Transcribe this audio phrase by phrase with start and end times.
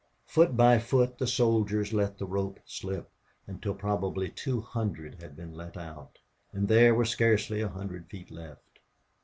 [0.25, 3.11] Foot by foot the soldiers let the rope slip,
[3.45, 6.17] until probably two hundred had been let out,
[6.51, 8.79] and there were scarcely a hundred feet left.